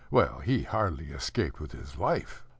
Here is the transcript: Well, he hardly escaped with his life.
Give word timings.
Well, 0.09 0.39
he 0.39 0.63
hardly 0.63 1.11
escaped 1.11 1.59
with 1.59 1.73
his 1.73 1.95
life. 1.95 2.43